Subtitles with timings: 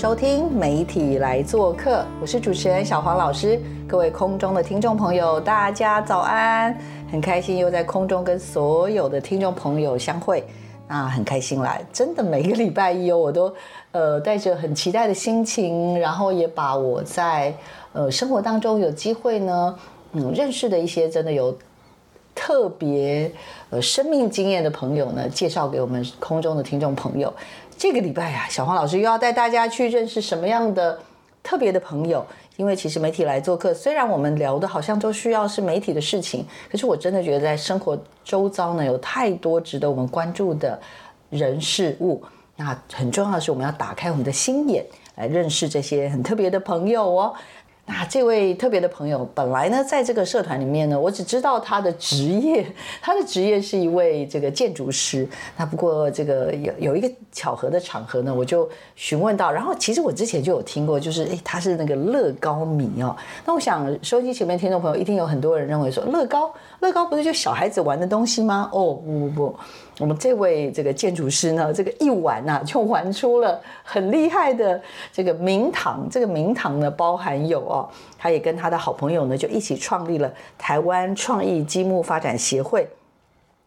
[0.00, 3.60] 收听媒体来做客，我是主持人小黄老师。
[3.86, 6.74] 各位空中的听众朋友，大家早安！
[7.12, 10.42] 很开心又在空中跟所有的听众朋友相会，
[10.88, 11.78] 那很开心啦！
[11.92, 13.54] 真的每个礼拜一哦，我都
[13.92, 17.54] 呃带着很期待的心情，然后也把我在
[17.92, 19.78] 呃生活当中有机会呢，
[20.12, 21.54] 嗯认识的一些真的有
[22.34, 23.30] 特别
[23.68, 27.30] 呃生命经验的朋友呢，介绍给我们空中的听众朋友。
[27.80, 30.98] 这个礼拜啊，小黄老师又要带大家去认识什么样的
[31.42, 32.22] 特别的朋友？
[32.58, 40.78] 因为其实媒体来做客，虽然我们聊的好像都需要是媒体的事情，可是我真的觉得在生活周遭呢，有太多值得我们关注的
[41.30, 42.22] 人事物。
[42.54, 47.34] 那很重要的是，我们要打开我们的心眼，来认识这些很特别的朋友哦。
[47.92, 52.64] 那这位特别的朋友，本来呢，在这个社团里面呢，我只知道他的职业，
[53.02, 55.28] 他的职业是一位这个建筑师。
[55.56, 63.14] 那不过这个有有一个巧合的场合呢，我就询问到，然后其实我之前就有听过，就是诶，他是那个乐高迷哦。
[63.44, 68.70] 那我想收音机前面听众朋友一定有很多人认为说，乐高，乐高不是就小孩子玩的东西吗？
[68.72, 69.56] 哦，不不不。
[70.00, 74.80] 我们这位这个建筑师呢，这个一玩呐， 就玩出了很厉害的
[75.12, 76.08] 这个名堂。
[76.10, 77.86] 这个名堂呢，包含有哦，
[78.18, 82.88] 他也跟他的好朋友呢，就一起创立了台湾创意积木发展协会。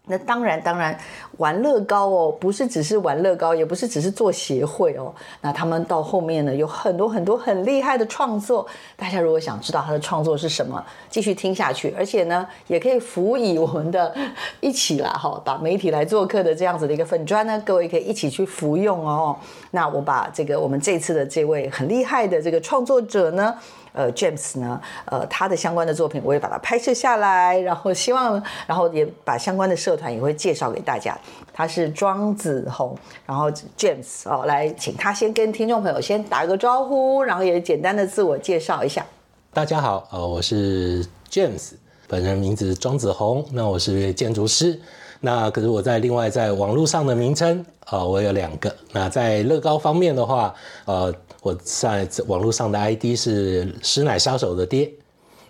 [0.06, 0.98] 那当然，当然
[1.38, 5.14] 玩乐高哦，不是只是玩乐高，也不是只是做协会哦。
[5.40, 8.68] 那他们到后面呢，有很多很多很厉害的创作。
[8.98, 14.14] 大家如果想知道他的创作是什么，继续听下去，而且呢，也可以辅以我们的
[14.60, 19.34] 一起啦哈，把媒体来做客的这样子的一个粉砖呢，各位可以一起去服用哦。
[19.72, 23.56] 那我把这个我们这次的这位很厉害的这个创作者呢。
[23.94, 31.16] 呃，James 呢，呃，他的相关的作品我也把它拍摄下来，然后希望，然后也把相关的社团也会介绍给大家。
[31.54, 39.06] 他是庄子宏，然后 James 哦，来请他先跟听众朋友先打个招呼，然后也简单的自我介绍一下。
[39.54, 41.74] 大家好，呃，我是 James，
[42.08, 44.82] 本人名字庄子宏，那我是建筑师，
[45.20, 48.76] 那可是我在另外在网络上的名称，呃，我有两个。
[48.92, 50.56] 那在乐高方面的话，
[50.86, 51.14] 呃。
[51.44, 54.92] 我在网络上的 ID 是师奶杀手的爹，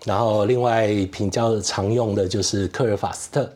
[0.04, 3.50] 然后另外比较常用的就是科尔法斯特。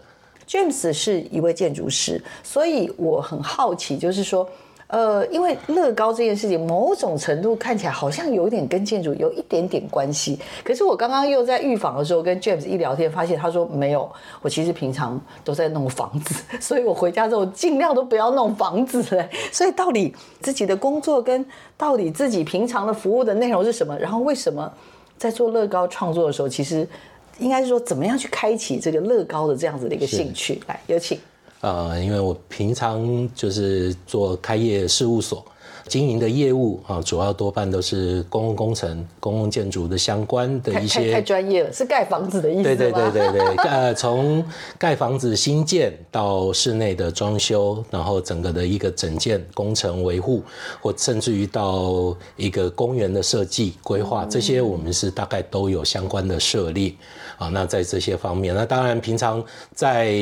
[0.48, 4.48] James 是一位建筑师，所以我很好奇，就是说。
[4.88, 10.38] 呃，因为乐高这件事情，某种程度看起来好像有点跟建筑有一点点关系。
[10.64, 14.10] 可是我刚刚又在预防的时候跟 James 一聊天，发现他说没有，
[14.40, 19.28] 我其实平常都在弄房子， 所以我回家之后尽量都不要弄房子嘞。
[19.52, 21.44] 所以到底自己的工作跟
[21.76, 23.94] 到底自己平常的服务的内容是什么？
[23.98, 24.72] 然后为什么
[25.18, 26.88] 在做乐高创作的时候，其实
[27.38, 30.62] 应该是说怎么样去开启这个乐高的这样子的一个兴趣？
[30.66, 31.18] 来，有请。
[31.60, 35.44] 呃，因为我平常就是做开业事务所
[35.88, 41.10] 经营的业务啊，主要多半都是公共工程、公共建筑的相关的一些。
[41.10, 44.44] 太专业了，是盖房子的意思对对对对对，呃，从
[44.78, 50.42] 盖房子新建到室内的装修，然后整个的一个整建工程维护，
[50.80, 56.98] 或甚至于到一个公园的设计规划，这些我们是大概都有相关的设立
[57.38, 57.48] 啊。
[57.48, 59.42] 那在这些方面，那当然平常
[59.74, 60.14] 在。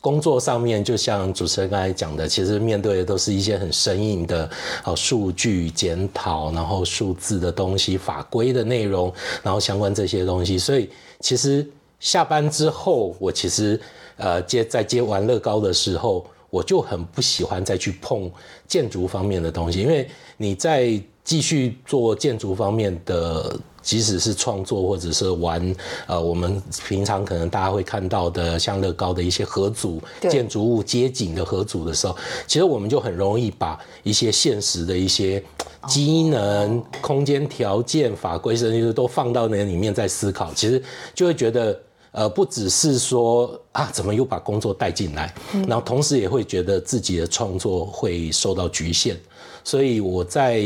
[0.00, 4.48] 工作上面，就像主持人刚才讲的，其实面对的都是一些很生硬的，
[4.84, 10.56] 哦，数据检讨，然后数字的东西、法规的内容，然后相关这些东西。
[10.58, 10.88] 所以，
[11.20, 13.80] 其实下班之后，我其实
[14.16, 18.30] 呃接在接完乐高的时候，我就很不喜欢再去碰
[18.66, 23.58] 建筑方面的东西，因为你在继续做建筑方面的。
[23.82, 25.74] 即使是创作或者是玩，
[26.06, 32.16] 呃，我们平常可能大家会看到的像乐高的一些合组建筑物街景的合组的时候，
[32.46, 35.42] 其实我们就很容易把一些现实的一些
[35.86, 40.82] 机能、空间条件、法规甚至都放到那里面在思考，其实
[41.14, 41.80] 就会觉得，
[42.12, 45.32] 呃，不只是说啊，怎么又把工作带进来，
[45.66, 49.16] 然后同时也会觉得自己的创作会受到局限，
[49.64, 50.62] 所以我在。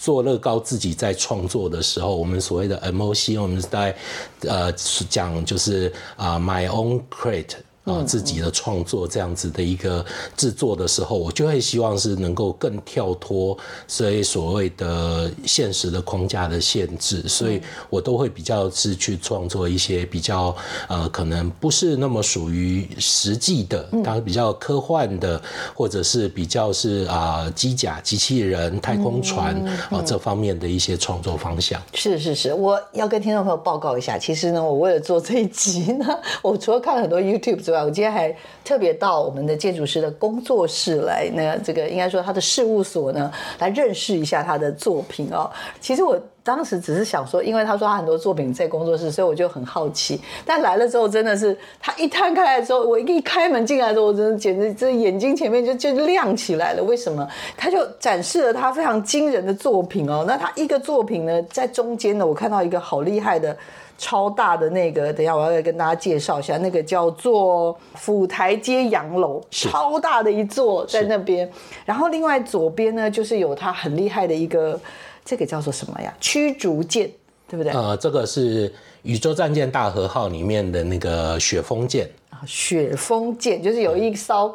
[0.00, 3.94] 做乐高自己在创作的时候，我们所谓的 MOC，我们是在
[4.40, 4.72] 呃
[5.10, 7.50] 讲就是啊，my own create
[7.84, 10.04] 啊自己的创作这样子的一个
[10.36, 13.56] 制作的时候，我就会希望是能够更跳脱
[13.88, 20.54] 所以所谓的现实的框架的限制，所以我都会比较是去创作一些比较
[20.88, 25.40] 呃可能不是那么属于实际的，当然比较科幻的，
[25.74, 29.56] 或者是比较是啊机甲、机器人、太空船
[29.90, 31.80] 啊这方面的一些创作方向。
[31.94, 36.06] 是是是，我要跟听众朋友报告一下，其实呢，我为了做这一集呢，
[36.42, 38.34] 我除了看了很多 YouTube 之外，我今天还
[38.64, 45.48] 特别到我们的建筑师的工作室来，那这个应该说他的事务所呢，来认识一下他的作品哦。
[45.80, 50.20] 其实我当时只是想说，因为他说他很多作品在工作室，所以我就很好奇。
[50.44, 56.82] 但来了之后，真的是他一摊开来之后，我一开门进来的时候，我真的简直这眼睛前面就就亮起来了。
[56.82, 57.28] 为什么？
[57.56, 60.24] 他就展示了他非常惊人的作品哦。
[60.26, 63.56] 那他一个作品呢，在中间呢，我看到一个好厉害的。
[64.02, 71.46] 超大的那个，等一下我要来跟大家介绍一下，那个叫做府台街洋楼，超大的一座在那边。
[71.84, 74.80] 然后另外左边呢，就是有它很厉害的一个，
[75.22, 76.14] 这个叫做什么呀？
[76.18, 77.10] 驱逐舰，
[77.46, 77.70] 对不对？
[77.74, 84.54] 呃，这个是宇宙战舰大和号里面的那个雪峰舰啊，雪峰舰就是有一艘，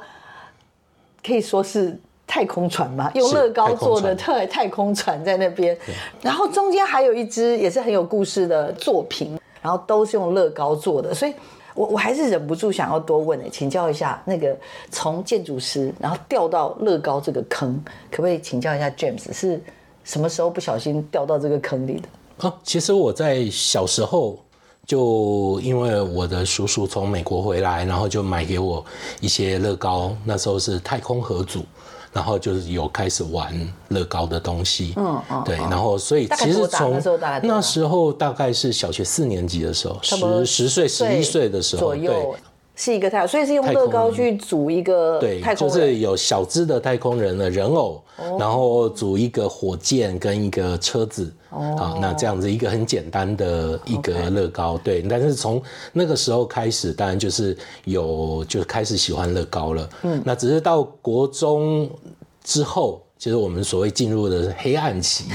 [1.24, 1.96] 可以说是。
[2.28, 5.78] 太空船嘛，用乐高做的特太空船在那边，
[6.22, 11.34] 然后中间还有一只也是很有故事的作品，然后都是用乐高做的，所以
[11.74, 14.58] 我我还是忍不住想要多问哎，请教一下那个
[14.90, 19.62] 从建筑师然后掉到乐高这个坑，可不可以请教一下 James 是
[20.04, 22.48] 什么时候不小心掉到这个坑里的？
[22.48, 24.38] 啊，其实我在小时候
[24.86, 28.84] 就因为我的叔叔从美国回来，然后就买给我
[29.22, 31.64] 一些乐高，那时候是太空合组。
[32.16, 33.54] 然后就是有开始玩
[33.90, 36.98] 乐高的东西，嗯嗯，对，然后所以其实从
[37.44, 42.34] 那时候大概是小学四年级的时候，十十岁十一岁的时候，左右。
[42.76, 48.04] 是一个太，所以是用乐高去组一个对，就是有小只的太空人的人偶，
[48.38, 55.02] 然后组一个火箭跟一个车子，好，那这样子一个很简单的一个乐高，对。
[55.02, 55.62] 但是从
[55.94, 61.90] 那个时候开始，当然就是有就开始喜欢乐高了，嗯，那只是到国中
[62.44, 63.02] 之后。
[63.18, 65.26] 就是我们所谓进入的黑暗期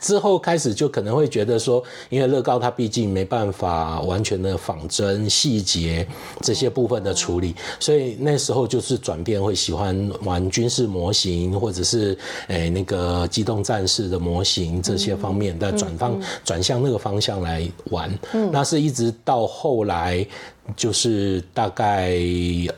[0.00, 6.06] 之后开始，就可能会觉得说，因为乐高它毕竟没办法完全的仿真细节
[6.42, 12.18] 这些部分的处理，所以那时候就是转变，会喜欢玩军事模型或者是
[12.48, 18.12] 诶那个机动战士的模型这些方面的转方转向那个方向来玩。
[18.52, 20.26] 那是一直到后来，
[20.76, 22.18] 就是大概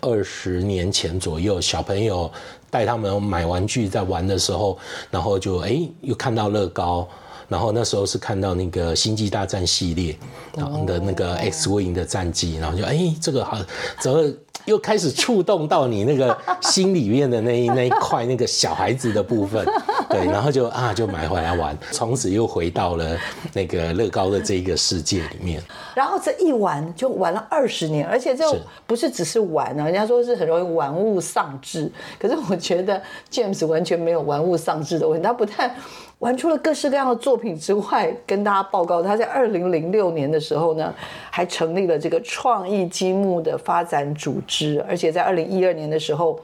[0.00, 2.30] 二十年前左右，小朋友。
[2.70, 4.78] 带他们买玩具在玩的时候，
[5.10, 7.06] 然后就哎又看到乐高，
[7.48, 10.16] 然后那时候是看到那个星际大战系列
[10.86, 13.58] 的那个 X Wing 的战机，然后就哎这个好
[14.00, 14.32] 怎么？
[14.66, 19.66] 又开始触动到你那个心里面的那一那一块那个小孩子的部分，
[20.10, 23.16] 对，然后就啊就买回来玩， 从此又回到了
[23.54, 25.62] 那个乐高的这一个世界里面。
[25.94, 28.44] 然后这一玩就玩了二十年，而且这
[28.86, 35.74] 不是只是玩啊，人家说是很容易玩物丧志，可是我觉得 James 完全没有玩物丧志的问题，他不但
[36.18, 40.92] 玩出了各式各样的作品之外，跟大家报告，他在二零零六年的时候呢，
[41.30, 46.38] 还成立了这个创意积木的发展组织，而且在二零一二年的时候，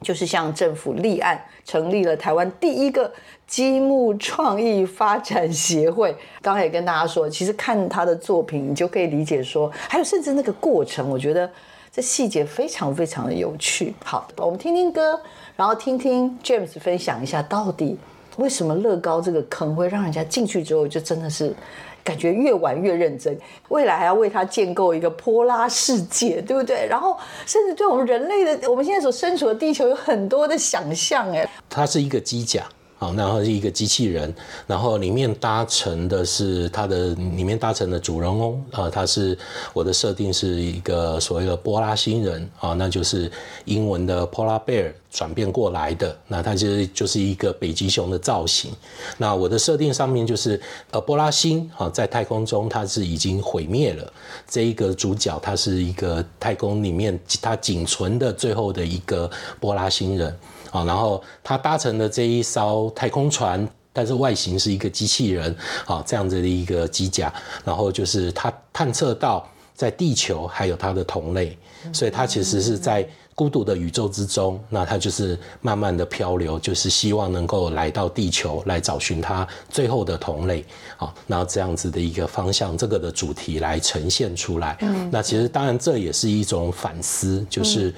[0.00, 3.12] 就是向政府立案，成立了台湾第一个
[3.46, 6.16] 积木创意发展协会。
[6.40, 11.50] 刚才也跟大家说，其实看他的作品，你就可以理解说，还有甚至那个过程，我觉得
[11.92, 13.94] 这细节非常非常的有趣。
[14.04, 15.20] 好，我们听听歌，
[15.56, 17.98] 然后听听 James 分享一下到底。
[18.40, 21.54] 为什么乐高这个坑会让人家进去之后就真的是
[22.02, 23.38] 感觉越玩越认真？
[23.68, 26.86] 未来还要为它建构一个波拉世界，对不对？
[26.88, 27.16] 然后
[27.46, 31.30] 甚至对我们人类的我们现在所身处的地球有很多的想象。
[31.30, 32.64] 哎，它是一个机甲。
[33.00, 34.32] 好，然后是一个机器人，
[34.66, 39.36] 然后里面搭乘的是它的里面搭乘的主人翁啊，他是
[39.72, 43.32] 我的设定是一个所谓的波拉星人啊，那就是
[43.64, 48.70] 英文的 polar bear 转变过来的，那它其实就是一个北极熊的造型。
[49.16, 54.12] 那我的设定上面就是呃波拉星啊，在太空中它是已经毁灭了，
[54.46, 60.36] 这一个主角他是一个太空里面它仅存的最后的一个波拉星人。
[60.70, 65.54] 啊，然后他搭乘的这一艘太空船，但是外形是一个机器人，
[65.86, 67.32] 啊，这样子的一个机甲，
[67.64, 71.56] 然后就是他探测到在地球还有他的同类，
[71.92, 73.08] 所以它其实是在。
[73.32, 80.62] 孤独的宇宙之中，那它就是慢慢的漂流，就是希望能够来到地球来找寻它最后的同类，
[80.98, 84.76] 啊，那这样子的一个方向，这个的主题来呈现出来。
[84.82, 87.94] 嗯，那其实当然这也是一种反思，就是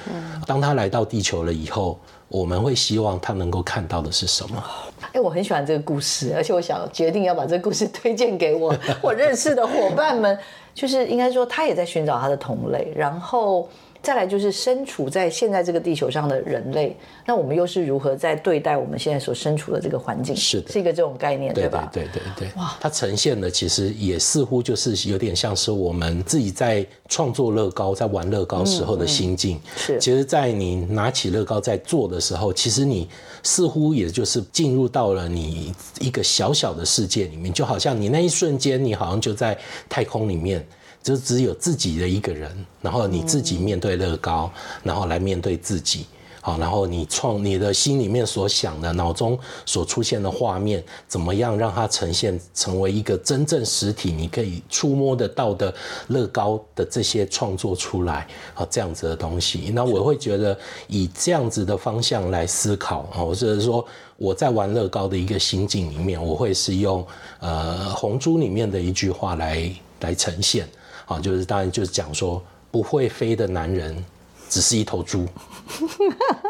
[0.46, 1.98] 当他来到地球了以后，
[2.32, 4.64] 我们会希望他能够看到的是什么？
[5.12, 10.38] 哎，我很喜欢这个故事，而且我想决定要把这个故事推荐给我 我认识的伙伴们，
[10.74, 13.68] 就是应该说他也在寻找他的同类，然后。
[14.02, 20.34] 再来就是身处在现在这个地球上的人类，那我们又是如何在对待我们现在所身处的这个环境？
[20.34, 21.88] 是的，是一个这种概念，对吧？
[21.92, 22.60] 对对对对。
[22.60, 29.60] 哇，它呈现的其实也似乎就是有点像是我们自己在创作乐高、在玩乐高时候的心境。
[29.76, 33.08] 是，其实，在你拿起乐高在做的时候，其实你
[33.44, 39.56] 似乎也就是进入到了你一个小小的世界里面，就好像你那一瞬间，你好像就在
[39.88, 40.66] 太空里面。
[41.02, 44.50] 就只有自己的一个人，然后你自己面对乐高，
[44.82, 46.06] 然后来面对自己，
[46.40, 55.74] 好，然后你创你的心里面所想的，脑中所出现的画面，怎么样让它呈现成为一个真正实体，你可以触摸得到的
[56.08, 60.56] 乐高的这些创作出来，啊，这样子的东西，那我会觉得
[60.86, 63.84] 以这样子的方向来思考啊，或者是说
[64.16, 67.04] 我在玩乐高的一个心境里面，我会是用
[67.40, 70.68] 呃红猪里面的一句话来来呈现。
[71.12, 74.04] 啊，就是当然就是讲说不会飞的男人
[74.48, 75.26] 只是一头猪。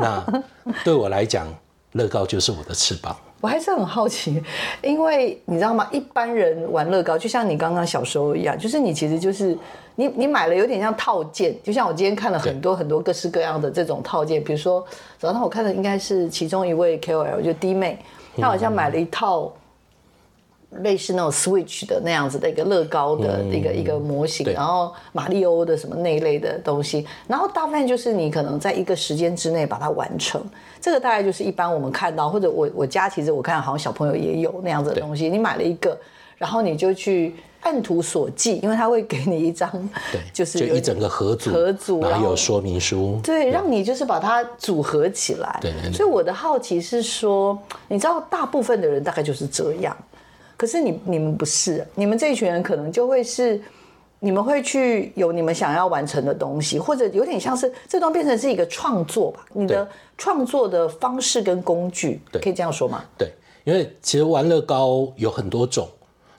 [0.01, 0.43] 那
[0.85, 1.47] 对我来讲，
[1.93, 3.17] 乐高就是我的翅膀。
[3.41, 4.41] 我还是很好奇，
[4.83, 5.89] 因为你知道吗？
[5.91, 9.59] 一般人玩乐高，就像你刚刚小时候一样，就是你其实就是
[9.97, 14.85] 你你买了有点像套件，就像我今天看了很多很多各式各样的这种套件，比如说
[15.19, 17.99] 早上我看的应该是其中一位 KOL 就弟妹，
[18.37, 19.53] 她好像买了一套。
[20.81, 30.43] 类似那种 Switch 的那样子的一个乐高的一个一个模型，然后马里欧的什么那一类的东西，然后大部分就是你可能在一个时间之内把它完成，
[30.81, 35.97] 这个大概就是一般我们看到，或者我我家其实我看好像小朋友也有那样子的东西，你买了一个，
[36.39, 39.71] 然后你就去按图索骥，因为他会给你一张，
[40.11, 49.95] 对，就是就一整个合组，合组然后有说明书，对，让你就是把它组合起来，对，所以我的好奇是说，你知道大部分的人大概就是这样。
[50.63, 53.61] 可是你你们不是，你们这一群人可能就会是，
[54.21, 59.45] 你们会去有你们想要完成的东西，或者有点像是这段变成是一个创作吧？
[59.55, 63.03] 你的创作的方式跟工具，可以这样说吗？
[63.19, 63.33] 对，
[63.65, 65.89] 因为其实玩乐高有很多种，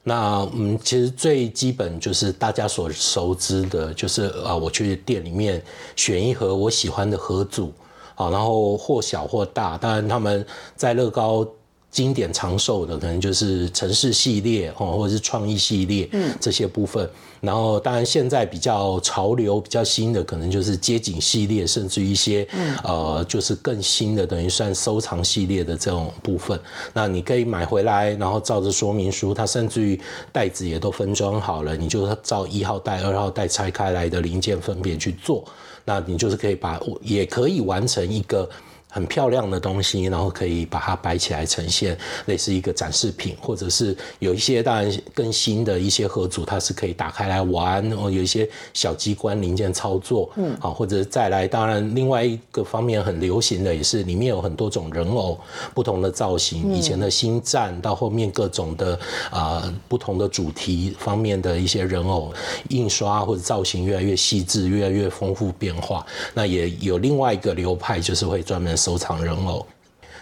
[0.03, 5.61] 那嗯，其实最基本就是大家所熟知的，就是啊，我去店里面
[5.97, 7.73] 选一盒我喜欢的盒组，
[8.15, 10.45] 啊，然后或小或大，当然他们
[10.77, 11.45] 在乐高。
[11.93, 17.07] 经典长寿的可能就是城市系列哦，或者是创意系列，嗯，这些部分。
[17.39, 22.47] 然后当然现在比较潮流、比较新的，可能就是街景系列，甚至一些
[22.83, 26.59] 呃，就是更新的，等于算收藏系列的这种部分。
[26.93, 29.99] 那你可以买回来，然后照着说明书，它甚至于
[30.31, 35.45] 袋子也都分装好了，你就照一号袋、二号袋拆开来的零件分别去做，
[35.85, 38.49] 那你就是可以把，也可以完成一个。
[38.93, 41.97] 很漂亮的东西，然后可以把它摆起来呈现，
[42.27, 55.39] 类似一个展示品，或者是有一些当然更新的一些盒组，它是可以打开来玩，哦，有一些小机关零件操作，嗯，好，或者再来，当然另外一个方面很流行的也是里面有很多种人偶，
[55.73, 58.99] 不同的造型，以前的星战到后面各种的
[59.31, 62.31] 啊不同的主题方面的一些人偶
[62.69, 66.05] 印刷或者造型越来越细致，越来越丰富变化。
[66.35, 68.77] 那也有另外一个流派，就是会专门。
[68.83, 69.65] 收藏人偶，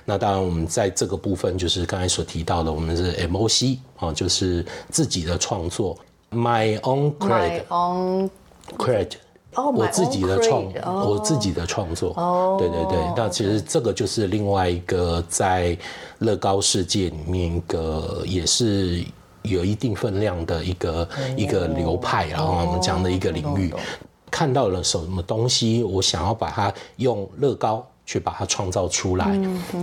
[0.05, 5.97] 那当然我们在这个部分就是刚才所提到的，我们是 MOC 啊，就是自己的创作
[6.29, 8.29] ，My own credit，own
[8.77, 9.13] credit，
[9.55, 12.13] 我自己的创，我自己的创作，
[12.59, 15.75] 对对对，那其实这个就是另外一个在
[16.19, 19.03] 乐高世界里面一个也是
[19.41, 23.73] 有一定分量的一个一个流派，然后我们讲的一个领域，
[24.29, 27.83] 看到了什么东西，我想要把它用乐高。
[28.05, 29.25] 去把它创造出来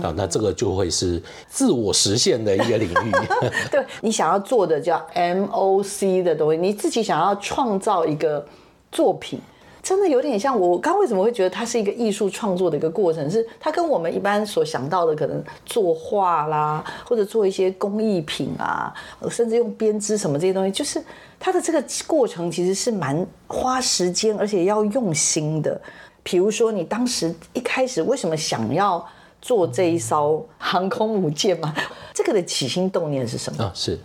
[0.03, 3.11] 啊，那这个就会是自我实现的一个领域。
[3.71, 8.45] 对你想要做的叫 MOC 的东西，你自己想要创造一个
[8.91, 9.39] 作品，
[9.81, 18.93] 真的有点像我刚为什么会觉得它是一个艺术创作的一个过程，是它跟我们一般所想到的可能作画啦，或者做一些工艺品啊，
[19.29, 21.01] 甚至用编织什么这些东西，就是
[21.39, 25.81] 它的这个过程其实是蛮花时间，而且要用心的。
[26.23, 29.05] 比如说，你当时一开始为什么想要
[29.41, 31.73] 做这一艘航空母舰嘛？
[32.13, 33.63] 这个的起心动念是什么？
[33.63, 33.97] 啊，是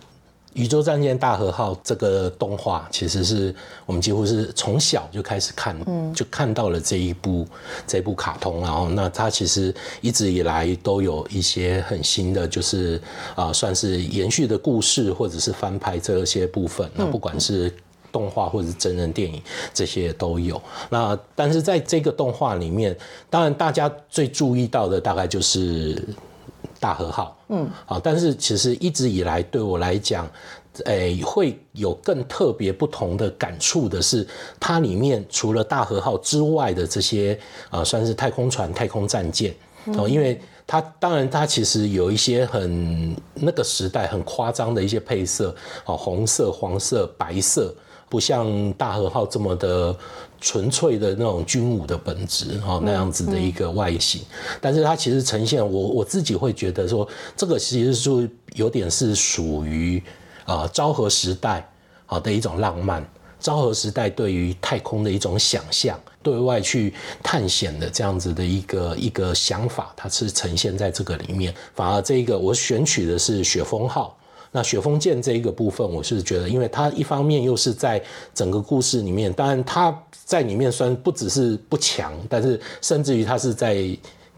[0.53, 3.53] 宇宙战舰大和号这个动画，其实是
[3.85, 7.45] 我们几乎是从小就开始看，嗯，就看到了这一部
[7.85, 13.01] 这部卡通，然后那它其实一直以来都有一些很新的，就是
[13.35, 17.69] 啊，算是延续的故事，或者是翻拍这些部分，那不管是
[18.15, 19.41] 动画或者是真人电影，
[19.73, 20.61] 这些都有。
[20.89, 22.95] 那但是在这个动画里面，
[23.29, 26.01] 当然大家最注意到的大概就是
[26.79, 30.25] 大和号，嗯，啊，但是其实一直以来对我来讲，
[30.85, 34.25] 诶，会有更特别不同的感触的是，
[34.59, 37.37] 它里面除了大和号之外的这些
[37.69, 39.53] 啊，算是太空船、太空战舰。
[39.97, 45.55] 哦，因为它当然它其实有一些很那个时代很夸张的一些配色
[45.85, 47.71] 哦，红色、黄色、白色，
[48.09, 49.95] 不像大和号这么的。
[50.41, 54.21] 纯粹的那种军武的本质哈，那样子的一个外形，
[54.61, 60.03] 但是它其实呈现我我自己会觉得说，这个其实是有点是属于
[60.43, 61.67] 啊昭和时代
[62.05, 63.03] 好的一种浪漫，
[63.39, 66.93] 昭和时代对于太空的一种想象，对外去
[67.23, 71.51] 探险的这样子的一个一个想法，它是呈现在这个里面。
[71.73, 74.15] 反而这个我选取的是雪峰号。
[74.55, 78.01] 那雪峰剑这一个部分，我是觉得，因为它一方面又是在
[78.33, 79.93] 整个故事里面，当然它
[80.23, 83.85] 在里面算不只是不强，但是甚至于它是在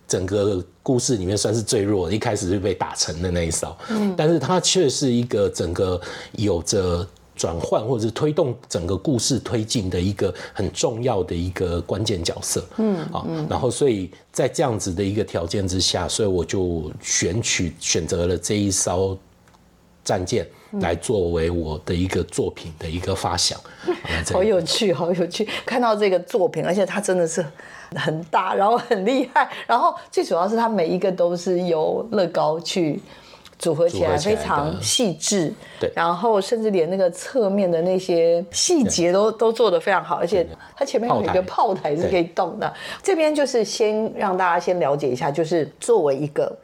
[0.07, 3.77] 整个故事里面算是最弱，一开始就被打沉的那一艘。
[3.89, 12.65] 嗯，但是它却是一个整个有着转换或者是推动整个故事推进的一个很重要的一个关键角色。
[12.77, 19.15] 嗯，啊，然后所以在这样子的一个条件之下，所以我就选取选择了这一艘。
[20.07, 20.47] 战舰
[20.79, 23.59] 来作为我的一个作品的一个发想，
[24.31, 25.45] 好有趣， 好有趣！
[25.65, 27.45] 看到这个作品，而且它真的是
[27.93, 33.01] 很大，然后很厉害，然后最主要是它每一个都是由乐高去
[33.59, 35.53] 组合起来，非常细致。
[35.77, 42.73] 对，然后甚至连那个侧面的那些细节都都做得非常好，而且它前面有一个炮台是可以动的。
[43.03, 46.57] 这边就是先让大家先了解一下，就是作为一个。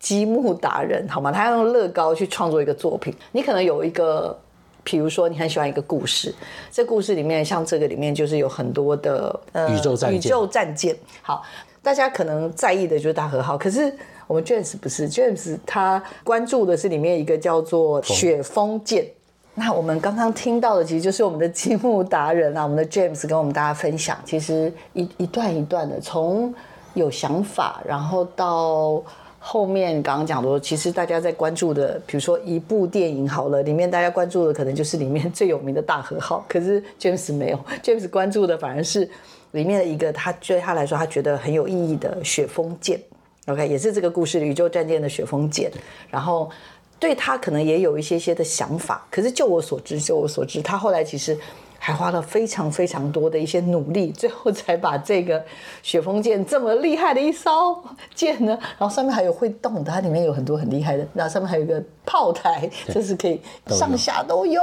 [0.00, 1.30] 积木达人，好吗？
[1.30, 3.14] 他要用乐高去创作一个作品。
[3.32, 4.36] 你可能有一个，
[4.82, 6.34] 比如说你很喜欢一个故事，
[6.72, 10.96] 这故事里面像这个里面就是有很多的呃宇宙战宇宙战舰。
[11.20, 11.42] 好，
[11.82, 13.94] 大家可能在意的就是大和号，可是
[14.26, 19.06] 我们 James 不是 James，他关注的是里面一个叫做雪峰舰。
[19.54, 26.54] 那我们刚刚听到的其实就是我们的积木达人啊，我们的 James 跟我们大家分享，其实一一段一段的，从
[26.94, 29.02] 有想法，然后到。
[29.42, 36.44] 后面刚刚讲的，其实大家在关注的，比如说一部电影好了，里面大家关注的可能就是里面最有名的大和号。
[36.46, 39.08] 可是 James 没有， James 关注的反而是
[39.52, 43.00] 里面的一个他对他来说他觉得很有意义的雪峰舰。
[43.46, 45.72] OK，也是这个故事宇宙战舰的雪峰舰。
[46.10, 46.50] 然后
[46.98, 49.06] 对他可能也有一些些的想法。
[49.10, 51.36] 可是就我所知，就我所知，他后来其实。
[51.90, 55.44] 还花了非常非常多的一些努力，最后才把这个
[55.82, 57.82] 雪峰剑这么厉害的一艘
[58.14, 64.62] 剑呢，然后上面还有会动的，它里面有很多很厉害的，那上面还有一个炮台，就是可以上下都有。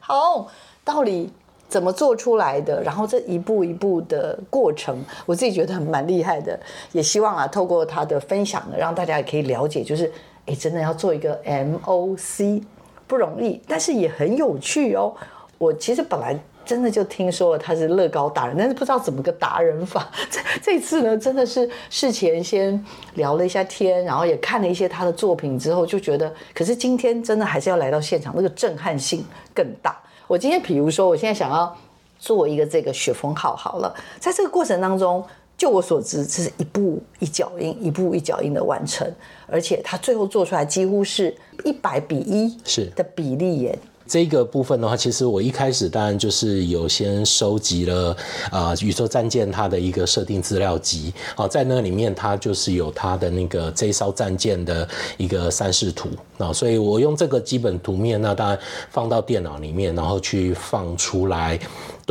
[0.00, 0.48] 好，
[0.82, 1.30] 到底
[1.68, 2.82] 怎么做出来的？
[2.82, 6.58] 然后这一步一步的过程，我自己觉得蛮厉害的，
[6.92, 10.10] 也希望啊，透过他的分享呢，让大家也可以了解，就是
[10.46, 12.62] 哎，真的要做一个 MOC
[13.06, 15.12] 不容易，但是也很有趣哦。
[15.58, 16.34] 我其实本来。
[16.64, 20.10] 真的就听说了他是乐高达人，但是不知道怎么个达人法。
[20.30, 29.96] 这这次呢，真的是事前先聊了一下天，然后也看了一些他的作品之后，就觉得，可是今天真的还是要来到现场，那个震撼性更大。
[30.26, 31.76] 我今天比如说，我现在想要
[32.18, 35.22] 做一个这个雪峰号，好了，在这个过程当中，
[35.58, 39.06] 就我所知，这是一步一脚印，一步一脚印的完成，
[39.46, 43.78] 而且他最后做出来几乎是一百比一是的比例耶。
[44.12, 48.14] 这个部分的话，其实我一开始当然就是有先收集了
[48.50, 58.58] 啊宇宙战舰它的一个设定资料集，好在那里面它就是有它的那个这艘战舰的一个三视图那，所以我用这个基本图面，那当然
[58.90, 61.58] 放到电脑里面，然后去放出来。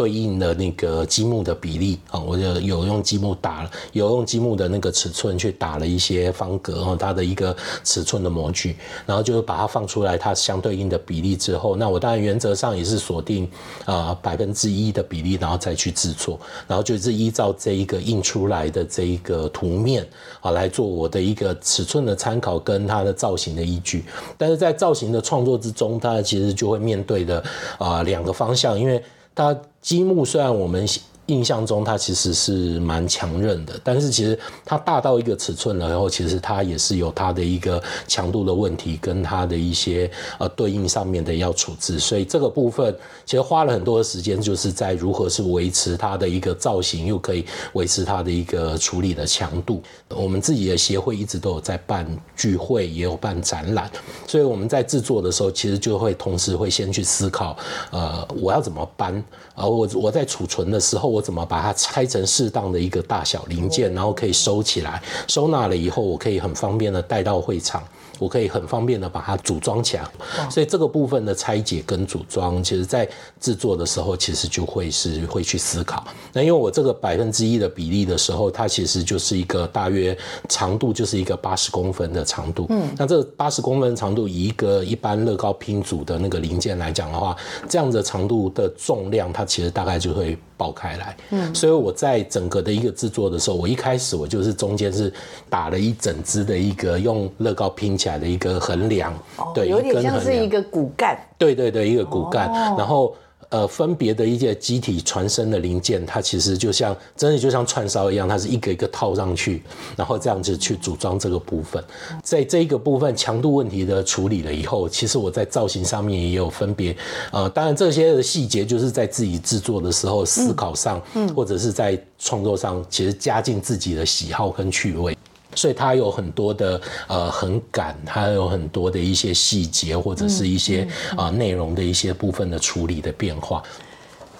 [0.02, 13.48] 对应的那个积木的比例啊，我就有用积木打了，有用积木的那个尺寸去打了一些方格哈，它的一个尺寸的模具，然后就是把它放出来，它相对应的比例之后，那我当然原则上也是锁定
[13.86, 20.04] 啊百分之一的比例，然后再去制作，然后就是依照这一个印出来的这一个图面
[20.40, 24.04] 啊来做我的一个尺寸的参考跟它的造型的依据，
[24.36, 27.44] 但是在造型的创作之中，它其实就会面对的
[27.78, 29.00] 啊两个方向，因为
[29.36, 29.62] 它。
[29.82, 30.86] 积木虽然我们
[31.28, 42.94] 印象中它其实是蛮强韧的，但是其实它大到一个尺寸了，然后其实它也是有它的一个强度的问题，跟它的一些呃对应上面的要处置，所以这个部分
[43.26, 49.82] 其实花了很多的时间，就是在如何是维持它的一个造型，又可以维持它的一个处理的强度。
[50.10, 52.06] 我们自己的协会一直都有在办
[52.36, 53.90] 聚会，也有办展览，
[54.28, 57.56] 所以我们在制作的时候，其实就会同时会先去思考，
[57.92, 59.24] 呃，我要怎么搬，
[59.56, 67.84] 而我我在储存的时候，我怎么把它拆成适当的一个大小零件，然后可以收起来，收纳了以后，我可以很方便的带到会场。
[68.20, 70.04] 我可以很方便的把它组装起来，
[70.48, 76.06] 所以这个部分的拆解跟组装，其实在制作的时候，其实就会是会去思考。
[76.32, 80.16] 那因为我这个百分之一的比例的时候，它其实就是一个大约
[80.48, 82.68] 长度就是一个八十公分的长度。
[82.70, 87.36] 嗯，那这八十公分长度，以一个一般乐高拼组的那个零件来讲的话，
[87.68, 90.38] 这样的长度的重量，它其实大概就会。
[90.62, 95.12] 爆开来，嗯，所以我在整个的一个制作的时候，我一开始我就是中间是
[95.50, 99.12] 打了一整支的一个用乐高拼起来的一个横梁，
[99.56, 102.48] 对，有点像是一个骨干，对对对，一个骨干，
[102.78, 103.16] 然后。
[103.52, 109.62] 呃，分别的一些机体传身的零件，它其实就像真的就像串烧一样，它是一个一个套上去，
[109.98, 111.84] 然后这样子去组装这个部分。
[112.24, 116.96] 在这一个部分强度问题的处理了以后，其实我在造型上面也有分别。
[117.32, 121.02] 呃，当然这些的细节就是在自己制作的时候思考上，
[121.36, 125.18] 或者是在创作上，其实加进自己的喜好跟趣味。
[125.56, 130.88] 所以它有很多的呃很赶，它有很多的一些细节或者是一些
[131.18, 133.62] 啊内容的一些部分的处理的变化。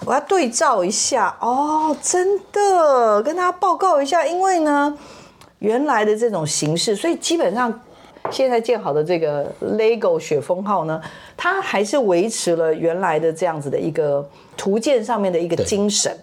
[0.04, 4.98] 我要对照一下哦，真的跟大家报告一下，因为呢
[5.60, 7.80] 原来的这种形式，所以基本上
[8.30, 11.00] 现在建好的这个 LEGO 雪峰号呢，
[11.36, 16.16] 它还是维持了原来的这样子的一个图鉴上面的一个精神。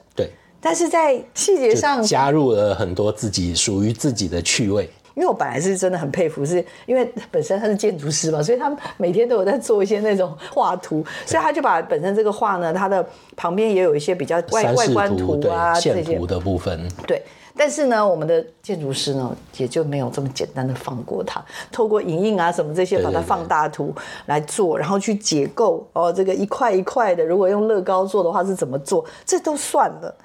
[0.59, 0.61] 对。
[0.61, 4.89] 但是在细节上加入了很多自己属于自己的趣味。
[5.15, 16.89] 因为我本来是真的很佩服，是因为本身他是建筑师嘛，所以他每天都有在做一些那种画图，所以他就把本身这个画呢，它的旁边也有一些比较外外观图啊这些的部分。
[17.05, 17.21] 对，
[17.57, 23.93] 但是呢，我们的建筑师呢，也就没有这么简单的放过它，透过影印啊什么这些，把它放大图
[24.27, 30.15] 来做，然后去解构哦，这个一块一块的，如果用乐高做的话是怎么做，这都算了。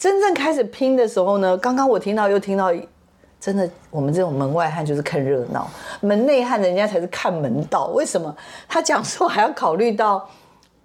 [0.00, 2.72] 真正开始拼的时候呢，刚刚我听到又听到，
[3.38, 7.88] 真的，我们这种门外汉就是看热闹，门内汉人家才是看门道。
[7.88, 8.34] 为什么？
[8.66, 10.26] 他讲说还要考虑到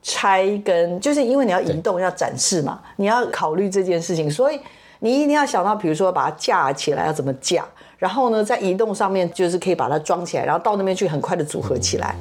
[0.04, 4.60] 拆跟，就是因为你要移动要展示嘛，你要考虑这件事情，所以
[5.00, 7.64] 你一定要想到，比如说把它架起来要怎么架，
[7.98, 12.14] 然后呢，在移动上面就是可以把它装起来，然后到那边去很快的组合起来。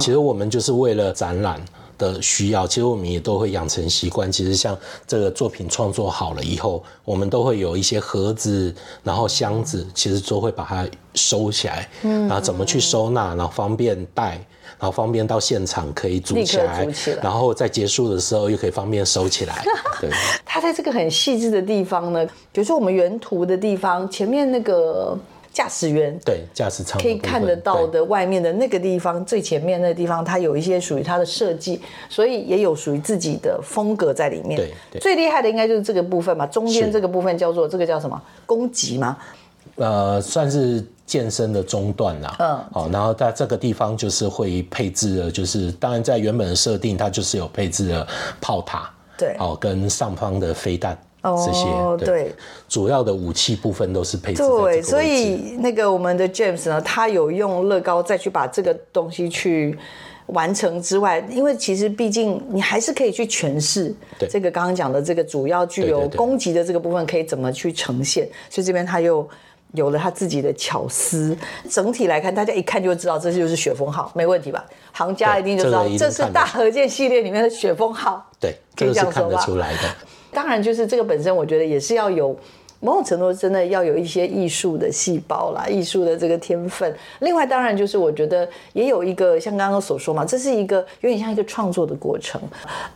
[0.00, 1.60] 其实我们就是为了展览。
[2.02, 4.30] 的需要，其实我们也都会养成习惯。
[4.30, 10.84] 其实像这个作品创作好了以后，我们都会有一些盒子，然后箱子，其实都会把它
[11.14, 11.88] 收起来。
[12.02, 14.30] 嗯，然后怎么去收纳，然后方便带，
[14.78, 16.88] 然后方便到现场可以组起来，
[17.22, 19.64] 然后在结束的时候又可以方便收起来。
[20.00, 20.10] 对，
[20.44, 25.16] 它在这个很细致的地方呢，比如说我们原图的地方前面那个。
[25.52, 34.56] 驾驶员对驾驶舱可以看得到的外面的那个地方，最前面那个地方，它有一些属于它的设计，所以也有属于自己的风格在里面。
[34.56, 38.20] 对，最厉害的应该就是这个部分嘛，中间这个部分叫做这个叫什么？
[38.46, 39.16] 攻击吗？
[39.76, 42.36] 呃，算是健身的中段啦。
[42.38, 48.06] 嗯，好，然后它这个地方就是会配置的，就是当然在原本的设定，它就是有配置的
[48.40, 50.98] 炮塔，对，好，跟上方的飞弹。
[51.22, 51.66] 这些
[52.04, 52.34] 对，
[52.68, 59.78] 主要的武器部分都是配置对，所以那个我们的 James 呢，他有用乐高再去把这个东西去
[60.26, 63.94] 完成之外，因为其实毕竟你还是可以去诠释
[64.28, 69.28] 这个刚刚讲的这个主要具有攻击的这个部分可以怎么去呈现，所以这边他又
[69.74, 71.36] 有了他自己的巧思。
[71.70, 74.64] 整体来看，大家一看就知道这就是雪峰号，没问题吧？
[74.90, 79.78] 行家一定就知道这是大和剑系列里面的雪峰号，对，可以这样看得出来的。
[80.32, 82.36] 当然，就是这个本身，我觉得也是要有
[82.80, 86.92] 某种程度，真的要有一些艺术的细胞啦，艺术的这个天分。
[87.20, 92.40] 另外，当然就是我觉得也有一个像刚刚所说嘛，这是一个有点像一个创作的过程。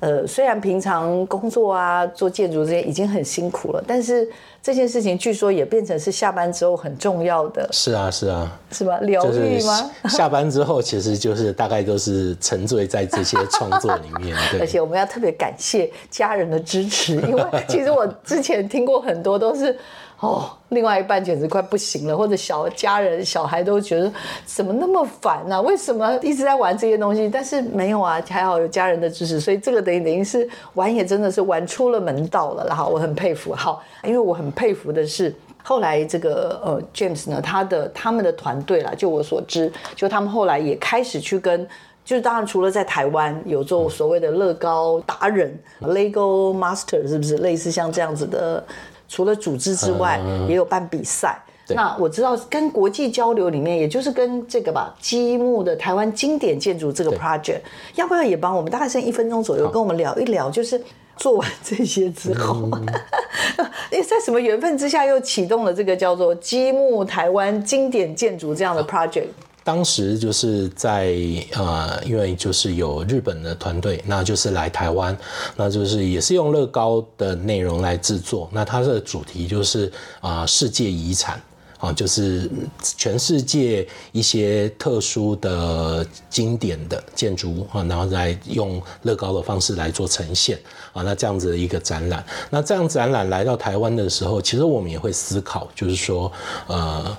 [0.00, 4.28] 呃，虽然平常工作啊，做建筑这些已经很辛苦了，但是。
[4.66, 7.68] 这件事情据说也变成是下班之后很重要的。
[7.70, 8.98] 是啊，是啊，是吧？
[9.02, 9.88] 疗愈吗？
[10.08, 14.36] 下班之后其实就是大概都是沉醉在这些创作里面。
[14.58, 19.78] 而且我们要特别感谢家人的支持，因为其实我之前听过很多都是
[20.18, 24.10] 哦，另外一半简直快不行了，或者小家人、小孩都觉得
[24.46, 25.60] 怎么那么烦呢？
[25.60, 27.28] 为什么一直在玩这些东西？
[27.28, 32.64] 但是没有啊，还好有家人的支持，所以这个等于等于是玩也真的是玩出了门道了。
[32.66, 41.68] 然后我很佩服，好，因为我很佩服的是后来这个呃 James 呢，他的他们的团队啦，就我所知，就他们后来也开始去跟。
[42.06, 48.64] 就是当然，除了在台湾有做所谓的乐高达人 （Lego Master） 是不是类似像这样子的？
[49.08, 51.38] 除了组织之外，也有办比赛。
[51.70, 57.58] 那我知道跟国际交流里面，也就是跟这个吧，积木的台湾经典建筑这个 project，
[57.96, 58.70] 要不要也帮我们？
[58.70, 60.80] 大概剩一分钟左右，跟我们聊一聊，就是
[61.16, 62.54] 做完这些之后，
[63.90, 69.26] 因为在什么缘分之下，又启动了这个叫做积木台湾经典建筑这样的 project。
[69.66, 71.12] 当时就是在
[71.54, 75.18] 呃，因为就是有日本的团队，那就是来台湾，
[75.56, 78.48] 那就是也是用乐高的内容来制作。
[78.52, 81.42] 那它的主题就是啊，世界遗产
[81.78, 82.48] 啊，就是
[82.96, 90.56] 全世界一些特殊的经典的建筑物啊，然后来用乐高的方式来做呈现
[90.92, 91.02] 啊。
[91.02, 96.30] 那这样子的一个展览，那这样展览来到台湾的时候，其实我们也会思考，就是说
[96.68, 97.16] 呃。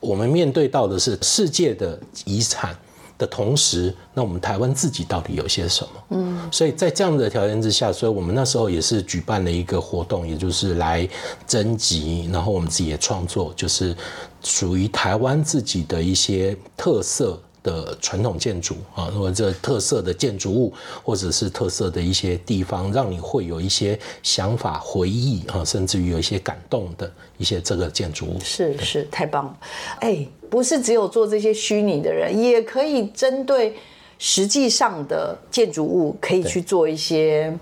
[0.00, 2.76] 我们面对到的是世界的遗产
[3.18, 5.90] 的同时，那我们台湾自己到底有些什么？
[6.10, 11.08] 嗯，所以在这样的条件之下，所以我们那时候也是举办了一个活动，也就是来
[11.46, 13.96] 征集，然后我们自己也创作，就是
[14.42, 17.40] 属于台湾自己的一些特色。
[17.66, 28.38] 的传统建筑啊，或者特色的建筑物，或者是特色的一些地方，让你会有一些想法、回忆啊，甚至于有一些感动的一些这个建筑物。
[28.38, 29.56] 是是，太棒了！
[29.98, 33.74] 哎，不是只有做这些虚拟的人，也可以针对
[34.16, 37.52] 实际上的建筑物，可以去做一些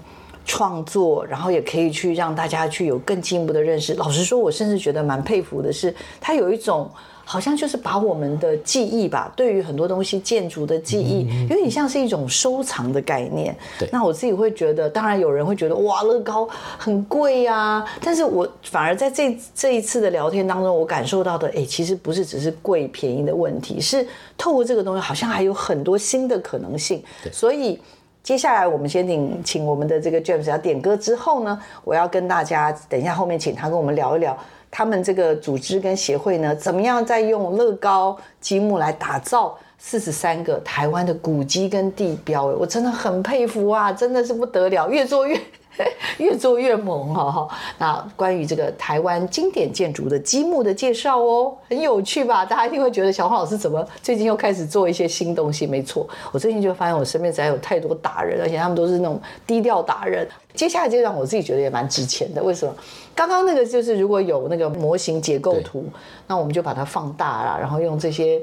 [0.45, 3.95] 创作，然后也可以去让大家去有更进一步的认识。
[3.95, 6.91] 老实说，我甚至觉得蛮佩服的是，他有一种。
[7.25, 13.57] 好像就是把我们的记忆吧，对于很多东西建筑的记忆，有点像是一种收藏的概念。
[13.79, 24.07] 对，那我自己会觉得，当然有人会觉得哇，乐高很贵呀，但是我反而在这这一次的聊天当中，我感受到的，哎，其实不是只是贵便宜的问题，是
[24.37, 27.03] 透过这个东西，好像还有很多新的可能性。
[27.33, 27.81] 所以
[28.23, 34.37] 接下来我们先请请我们的这个 James 要点歌之后呢，我要跟大家等一下后面请他跟我们聊一聊。
[34.77, 42.47] 他们这个组织跟协会呢，怎么样在用乐高积木来打造四十三个台湾的古迹跟地标？
[42.47, 45.41] 我真的很佩服啊，真的是不得了，越做越
[46.19, 47.49] 越做越猛哈哈。
[47.79, 52.45] 那关于这个台湾经典建筑的积木的介绍哦，很有趣吧？
[52.45, 55.69] 大家一定会觉得小黄老师怎么最近又开始做一些新东西？
[55.69, 60.29] 没错，我最近就发现我身边实在有太多达人，而且他们都是那种低调达人。
[60.53, 62.75] 接下来这段我自己觉得也蛮值钱的，为什么？
[63.15, 65.85] 刚刚那个就是如果有那个模型结构图，
[66.27, 68.41] 那我们就把它放大了，然后用这些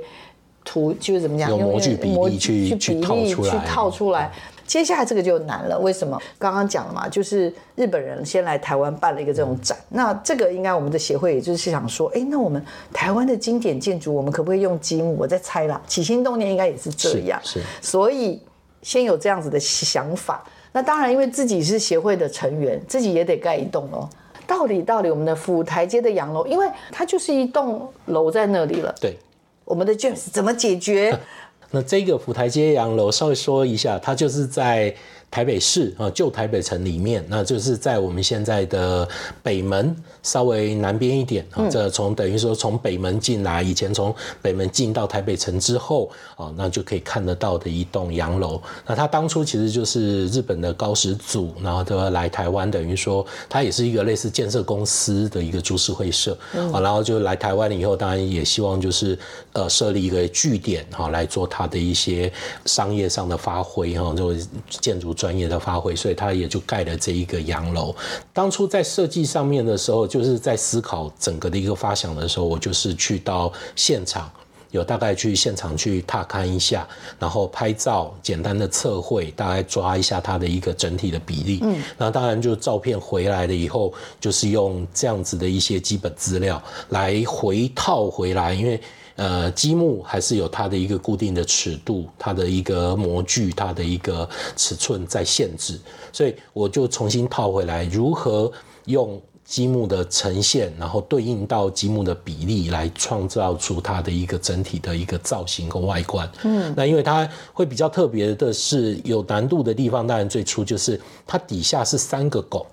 [0.64, 3.50] 图就是怎么讲，用模具比例去去套出来。
[3.52, 4.32] 去套出来。
[4.68, 6.18] 接下来这个就难了，为什么？
[6.40, 15.14] 刚刚讲了嘛，就是日本人先来台湾办了一个这种展，那这个应该我们的协会也就是想说，哎，那我们台湾的经典建筑，我们可不可以用积木？
[15.18, 17.60] 我在猜啦，起心动念应该也是这样，是。
[17.82, 18.42] 所以
[18.82, 24.08] 先有这样子的想法，那当然因为自己是协会的成员，自己也得盖一栋哦。
[24.52, 28.94] 到底到底我们的府台街的洋楼，因为它就是一栋楼在那里了。
[29.00, 29.18] 对，
[29.64, 31.18] 我们的 James 怎么解决？
[31.72, 34.94] 那这个府台街洋楼，稍微说一下，它就是在。
[35.32, 39.08] 台北市啊，旧台北城里面，那就是在我们现在的
[39.42, 41.66] 北门稍微南边一点啊。
[41.70, 48.62] 这从等于说从北门进来，以前从北门进到台北城之后啊，那就可以看得到的一栋洋楼。
[48.86, 56.38] 那它当初其实就是日本的高石组，然后都来台湾，等于说它也是一个类似建设公司的一个株式会社
[56.74, 56.82] 啊。
[56.82, 59.18] 然后就来台湾了以后，当然也希望就是
[59.54, 62.30] 呃设立一个据点哈，来做它的一些
[62.66, 64.36] 商业上的发挥哈，就
[64.68, 65.16] 建筑。
[65.22, 67.96] 专业的发挥，所以他也就盖了这一个洋楼。
[68.34, 74.32] 当初在设计上面的时候，就是在思考整个的一个发想的时候，我就是去到现场，
[74.72, 76.88] 有大概去现场去踏勘一下，
[77.20, 81.60] 然后拍照，简单的测绘，大概抓一下它的一个整体的比例。
[81.62, 88.82] 嗯，那当然就照片回来了以后，就是用这样子的一些基本资料来回套回来，因为。
[89.16, 95.80] 呃，积木还是有它的一个固定的尺度，它的一个模具，它的一个尺寸在限制，
[96.12, 98.52] 所以我就重新套回来，如何
[98.86, 106.32] 用积木的呈现，然后对应到积木的比例，来创造出它的一个整体的一个造型跟外观。
[106.44, 112.66] 嗯，那因为它会比较特别的是有难度的地方，当然最初就是它底下是三个拱。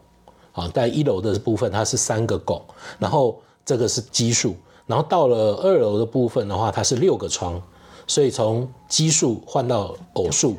[0.52, 2.60] 啊，在一楼的部分它是三个拱，
[2.98, 4.56] 然后这个是奇数，
[4.88, 7.62] 然后到了二楼的部分的话，它是六个窗，
[8.08, 10.56] 所以从奇数换到偶数，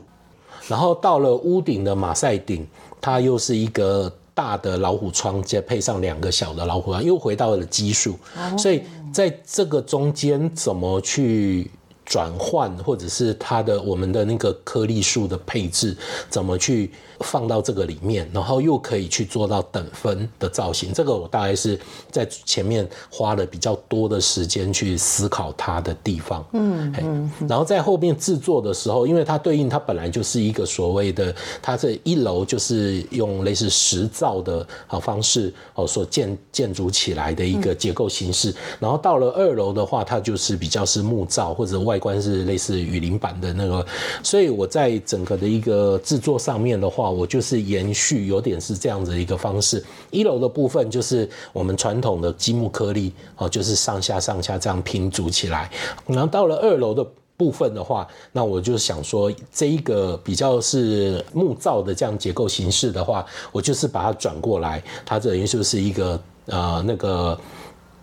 [0.69, 2.65] 然后到了屋顶的马赛顶，
[3.01, 8.15] 它又是一个大的老虎窗，再配上两个小的老虎窗，又回到了奇数，
[8.57, 11.69] 所以在这个中间怎么去？
[12.05, 15.95] 转换或者是它的我们的那个颗粒数的配置
[16.27, 21.79] 怎么去放到这个里面，然后又可以去做到等分的造型，这个我大概是
[22.09, 26.43] 在前面花了比较多的时间去思考它的地方。
[26.53, 41.99] 嗯嗯，然后在后面制作的时候，因为它对应它本来就是一个所谓的，它这一楼就是用类似石造的啊方式哦所建建筑起来的一个结构形式，然后到了二楼的话，它就是比较是木造或者外。
[41.99, 43.85] 观是类似雨林版的那个，
[44.23, 49.83] 所以我在整个的一个制作上面的话，我就是延续有点是这样子一个方式。
[50.11, 55.69] 一楼的部分就是我们传统的积木颗粒哦，就是上下上下这样拼组起来。
[56.07, 67.39] 然后到了二楼的部分的话，那我就想说，这一个比较是木造的这样结构形式的话，我就是把它转过来，它等于就是一个呃那个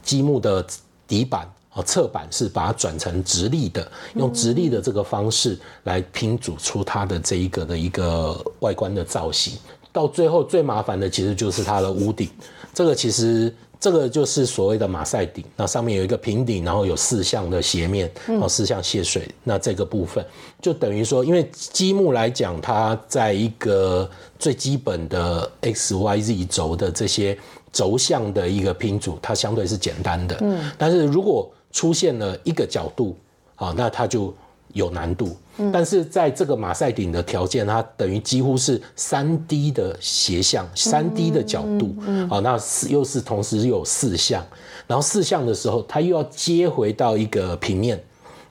[0.03, 0.64] 积木的
[1.07, 1.47] 底板。
[1.77, 9.53] 哦，侧板是把它转成直立的，用直立的这个方式来拼组出它的这一个的一个外观的造型。
[9.93, 12.29] 到最后最麻烦的其实就是它的屋顶，
[12.75, 19.27] 这个其实这个就是所谓的马赛顶，那上面有一个平顶，然后有四项的斜面，然后四项泄水。
[19.45, 20.25] 那这个部分
[20.61, 24.09] 就等于说，因为积木来讲，它在一个
[24.39, 27.39] 最基本的 x y z 轴的这些
[27.73, 30.37] 轴向的一个拼组，它相对是简单的。
[30.41, 33.15] 嗯，但是如果出现了一个角度，
[33.57, 34.35] 啊，那它就
[34.73, 35.37] 有难度。
[35.71, 41.95] 但是在这个马赛顶的条件，它等于几乎是三 D 的斜向，三 D 的角度，
[42.31, 44.43] 啊，那是又是同时有四项，
[44.87, 48.03] 然后四项的时候，它又要接回到一个平面，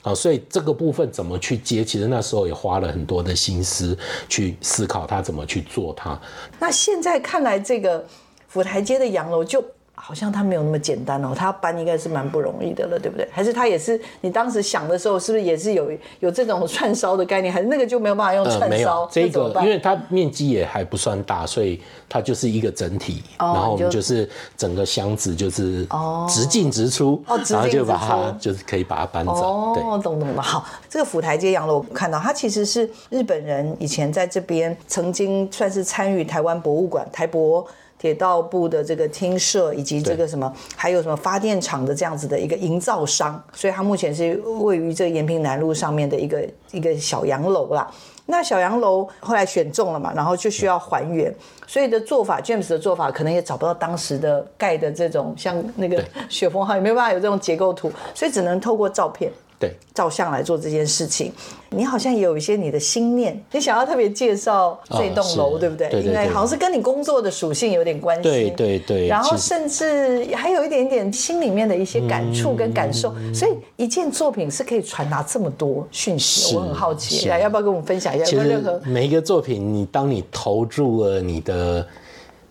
[0.02, 6.16] 啊，所以这个部分怎么去接，其实那时候也花了很多的心思去思考它怎么去做它。
[6.60, 8.06] 那现在看来，这个
[8.46, 9.64] 府台街的洋楼就。
[9.98, 13.26] 好像它没有那么简单哦，它搬应该是蛮不容易的了，对不对？
[13.32, 17.52] 还是它也是你当时想的时候，是不是也是有有这种串烧的概念？
[17.52, 19.08] 还是那个就没有办法用串烧？
[19.10, 21.80] 这个因为它面积也还不算大，所以
[22.10, 23.22] 它就是一个整体。
[23.38, 25.86] 然后我们就是整个箱子就是
[26.28, 29.32] 直进直出，然后就把它就是可以把它搬走。
[29.32, 30.42] 哦，懂懂了。
[30.42, 37.66] 好，这个府台街洋楼看到它其实是日本人以前在这边曾经算是参与台湾博物馆台博。
[37.98, 47.90] 铁道部的这个厅舍，以及这个什么，还有什么发电厂的这样子的一个营造商，所以它目前是位于这个延平南路上面的一个一个小洋楼啦。
[48.28, 51.32] 那小洋楼后来选中了嘛，然后就需要还原，
[51.66, 59.30] 所以的做法，James 的做法可能也找不到当时的盖的这种像那个雪峰号，也没有办法有这种结构图，所以只能透过照片。
[59.58, 61.32] 对，照相来做这件事情，
[61.70, 65.88] 你好像也有一些你的心念，你想要特别介绍这栋楼，对不对？
[66.02, 68.22] 因为好像是跟你工作的属性有点关系。
[68.22, 69.08] 对对对。
[69.08, 78.24] 然后甚至还有一点点心里面的一些感触跟感受，所以一件作品是可以传达这么多讯息，我很好奇，要不要跟我们分享一下？
[78.26, 81.86] 其实每一个作品，你当你投入了你的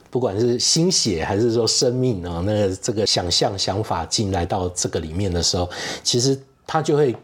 [0.10, 5.70] 不管是心血还是说生命啊，那个这个想象想法进来到这个里面的时候，
[6.02, 6.36] 其实。
[6.67, 7.15] 他就会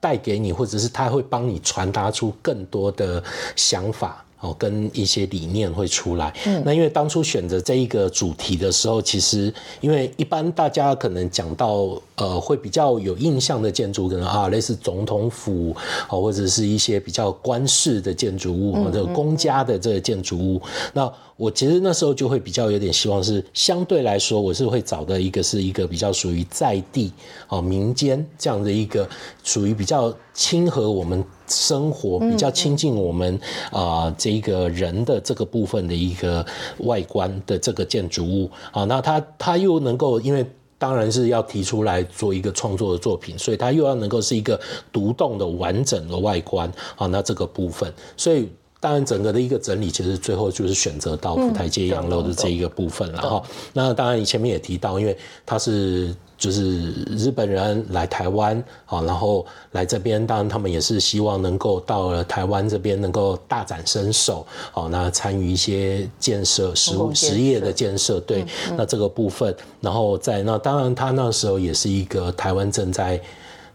[0.00, 3.22] 带给你，或者是他会帮你传达出更多的
[3.56, 4.24] 想法。
[4.40, 6.32] 哦，跟一些理念会出来。
[6.46, 15.74] 嗯，那因为当初选择这一个主题的时候，其实因为一般大家可能讲到呃会比较有印象的建筑，可能啊类似总统府
[16.08, 20.60] 哦，或者是一些比较官式的建筑物，或者公家的这个建筑物。
[20.92, 27.12] 那我其实那时候就会比较有点希望是相对来说，我是会找的一个是一个比较属于在地
[27.48, 29.08] 哦民间这样的一个
[29.44, 31.24] 属于比较亲和我们。
[31.50, 33.40] 生活比较亲近我们
[33.72, 36.44] 啊，这个人的这个部分的一个
[36.80, 40.44] 外观的这个建筑物啊，那它它又能够，因为
[40.78, 44.58] 当然是要提出来做一个创作的作品，所以它又要能够是一个
[44.92, 48.48] 独栋的完整的外观啊，那这个部分，所以
[48.80, 53.42] 当然整个的一个整理，其实最后就是选择到府台街洋楼的这一个部分了哈。
[53.72, 56.14] 那当然你前面也提到，因为它是。
[56.38, 68.20] 就是日本人来台湾啊，然后来这边，当然他们也是希望能够到了台湾这边能够大展身手，哦，那参与一些建设、实物、实业的建设。
[68.20, 68.46] 对，
[68.76, 73.20] 那这个部分，然后在那当然他那时候也是一个台湾正在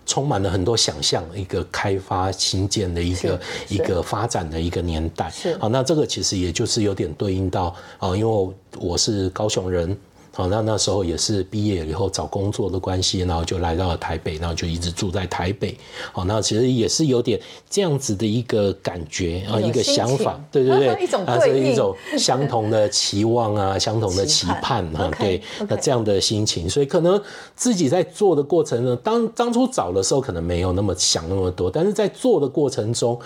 [0.06, 5.30] 充满了很多想象，一个开发新建的一个一个发展的一个年代。
[5.30, 9.97] 是好，那这个其实也就是有点对应到啊，因为我是高雄人。
[10.36, 15.77] 好，那那时候也是毕业以后找工作的关系，然后就来到了台北，然后就一直住在台北。
[16.11, 27.21] 好，那其实也是有点这样子的一个感觉啊，一个想法，对对对， 一种啊，是一种 相同的期望啊，相同的期盼啊，对，那这样的心情，所以可能
[27.55, 33.19] 自己在做的过程呢，当当初找的时候可能没有那么想那么多，但是在做的过程中。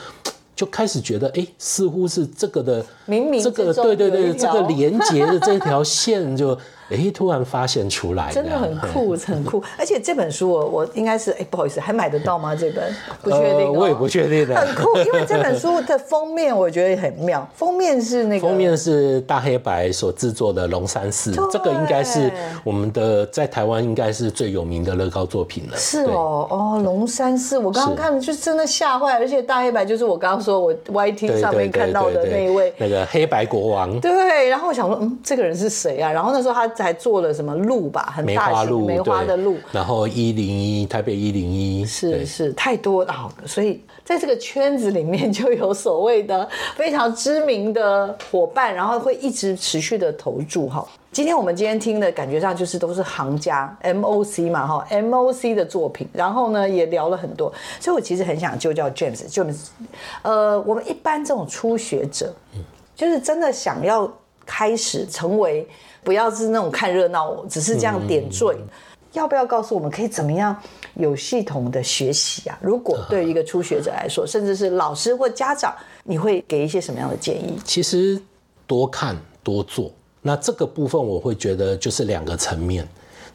[0.57, 6.57] 就开始觉得，哎，似乎是这个的，明明这个对对对，这个连接的这条线就。
[6.89, 9.61] 哎，突然发现出来，真的很酷，很酷。
[9.77, 12.55] 而且这本书，我我应该是哎，不好意思，还买得到吗？
[12.55, 12.83] 这本
[13.21, 14.55] 不确定，我也不确定的。
[14.55, 17.45] 很酷，因为这本书 的封面我觉得很妙。
[17.53, 22.31] 封面是那个封面是大黑白所制作的龙山寺，这个应该是
[22.63, 25.75] 我们的在台湾应该是最有名的乐高作品了。
[25.75, 33.99] 是哦，哦，龙山寺，我刚刚看就真的吓坏，而且大黑白就是我刚刚说我 YT 上面看到的那一位那个黑白国王。
[33.99, 36.09] 对，然后我想说，嗯，这个人是谁啊？
[36.11, 36.65] 然后那时候他。
[36.77, 50.87] 才做了什么路吧，很大型梅花的路，然后一零一台北一零一是是太多了，所以在这个圈子里面就有所谓的非常知名的伙伴，然后会一直持续的投注哈。
[51.11, 59.57] 今天我们今天听的感觉上就是都是行家 MOC 嘛哈，MOC 的作品，然后呢也聊了很多，所以我其实很想就叫 James，James，
[60.21, 62.31] 呃，我们一般这种初学者，
[62.95, 64.11] 就是真的想要
[64.47, 65.67] 开始成为。
[66.03, 68.55] 不要是那种看热闹，只是这样点缀。
[69.11, 70.55] 要不要告诉我们可以怎么样
[70.93, 72.57] 有系统的学习啊？
[72.61, 75.75] 如果对于一个初学者来说，甚至是老师或家长，
[76.05, 77.59] 你会给一些什么样的建议？
[77.65, 78.17] 其实
[78.65, 79.91] 多看多做，
[80.21, 82.87] 那这个部分我会觉得就是两个层面。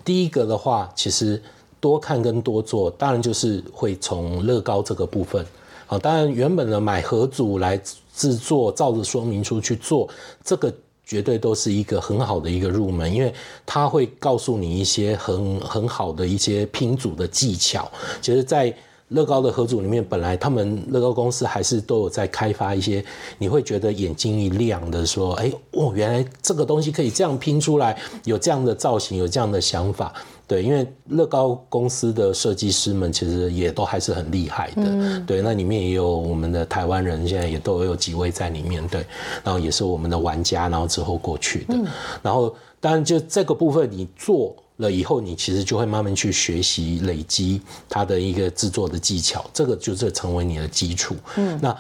[0.02, 1.42] 第一个的话，其实
[1.78, 5.44] 多看跟多做，当然就是会从乐高这个部分。
[5.84, 7.78] 好，当然原本的买盒组来
[8.14, 10.08] 制作，照着说明书去做
[10.42, 10.72] 这个。
[11.04, 13.32] 绝对都是一个很好的一个入门，因为
[13.66, 17.90] 它会告诉你一些很很好的一些拼组的技巧。
[18.20, 18.74] 其实，在
[19.08, 23.04] 乐高的合组里面，本来他们乐高公司还是都有在开发一些，
[23.36, 30.14] 你会觉得眼睛一亮的，说，哎，哦，原来这个东西可以这样拼出来，有这样的造型，有这样的想法。
[30.52, 35.20] 对，因为乐高公司的设计师们其实也都还是很厉害的。
[35.26, 38.86] 对，那里面也有我们的台湾人，现在也都有几位在里面。
[38.88, 39.02] 对，
[39.42, 41.74] 然后也是我们的玩家，然后之后过去的。
[42.20, 51.16] 然后，当然就这个部分你做了以后，你其实就会慢慢去学习、累积它的一个制作的技巧，这个就是成为你的基础。
[51.36, 51.74] 嗯，那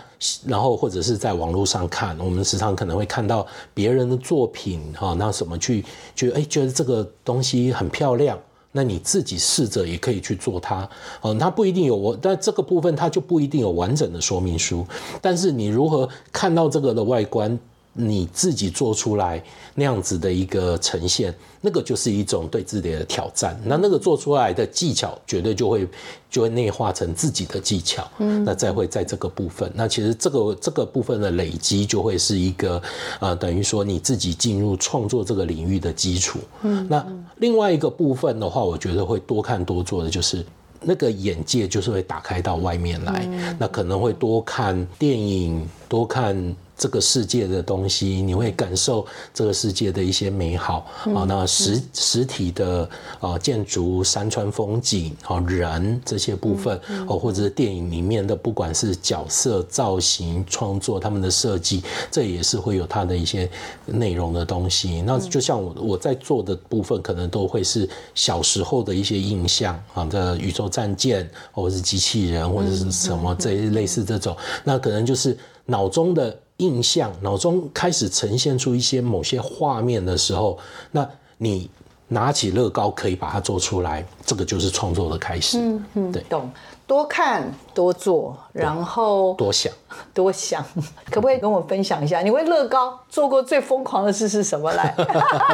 [0.46, 5.84] 然后或者是在网络上看，我们时常可能会看到别人的作品，哈，那什么去
[6.16, 8.38] 觉得哎，觉得这个东西很漂亮。
[8.72, 10.88] 那你自己试着也可以去做它，
[11.20, 14.86] 嗯，它不一定有我，但这个部分它就不一定有完整的说明书。
[15.20, 17.58] 但是你如何看到这个的外观，
[17.92, 19.42] 你自己做出来
[19.74, 21.34] 那样子的一个呈现。
[21.64, 25.86] 那个就是一种对自己的挑战，那那个做出来的技巧绝对就会
[26.28, 32.82] 就会内化成自己的技巧，嗯，那再会在这个部分，那其实这个这个部分的累积就会是一个
[33.20, 40.44] 呃，等于说你自己进入创作这个领域的基础，嗯，那另外一个部分的话，我觉得会多看多做的就是
[40.80, 43.24] 那个眼界就是会打开到外面来，
[43.56, 46.56] 那可能会多看电影，多看。
[46.82, 51.22] 这个世界的东西，你会感受这个世界的一些美好啊。
[51.28, 56.76] 那实实体的啊建筑、山川风景啊、人这些部分
[57.06, 63.48] 哦，或者是电影里面的，不管是角色造型创作，他们的设计，这也是会有它的一些
[63.86, 65.02] 内容的东西。
[65.02, 76.36] 那就像我我在做的部分，可能都会是小时候的一些印象啊，的宇宙战舰，或者是机器人，或者是什么这类似这种，那可能就是脑中的。
[76.62, 80.56] 印象脑中开始呈现出一些某些画面的时候，
[80.92, 81.08] 那
[81.38, 81.68] 你
[82.06, 85.58] 拿起乐高可以把它做出来，这个就是创作的开始。
[85.58, 86.48] 嗯嗯，对，懂。
[86.86, 89.72] 多看多做，然后多想
[90.12, 90.62] 多想，
[91.10, 94.70] 可不可以跟我分享一下，你为乐高做过最疯狂的事是什么？
[94.74, 94.94] 来，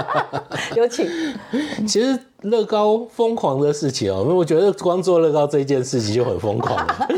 [0.76, 1.06] 有请。
[1.86, 2.18] 其实。
[2.42, 7.08] 乐高疯狂的事情哦，因为我觉得光做乐高这件事情就很疯狂了，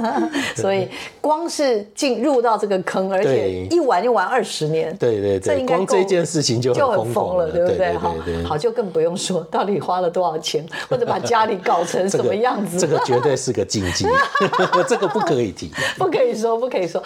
[0.56, 0.88] 所以
[1.20, 7.92] 光是进入到这个坑，而且一玩就玩二十年，对对对，光这件事情就就很疯了，对不对？
[7.92, 8.14] 好，
[8.44, 14.06] 好，就更不用说到底花了多少钱，或者把家里搞成什么样子， 这个绝对是个禁忌，
[14.88, 17.02] 这个不可以提，不可以说，不可以说，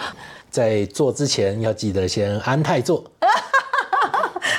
[0.49, 3.03] 在做之前要记得先安泰做。